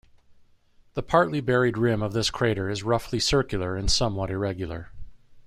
The 0.95 1.03
partly 1.03 1.41
buried 1.41 1.77
rim 1.77 2.01
of 2.01 2.11
this 2.13 2.31
crater 2.31 2.71
is 2.71 2.81
roughly 2.81 3.19
circular 3.19 3.75
and 3.75 3.87
somewhat 3.91 4.31
irregular. 4.31 4.89